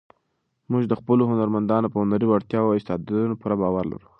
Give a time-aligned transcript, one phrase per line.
[0.71, 4.07] موږ د خپلو هنرمندانو په هنري وړتیاوو او استعدادونو پوره باور لرو.